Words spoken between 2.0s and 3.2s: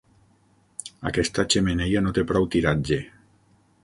no té prou tiratge.